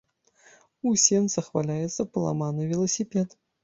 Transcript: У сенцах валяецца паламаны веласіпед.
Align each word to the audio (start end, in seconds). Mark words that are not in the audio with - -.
У 0.87 0.95
сенцах 1.03 1.53
валяецца 1.59 2.09
паламаны 2.17 2.71
веласіпед. 2.75 3.43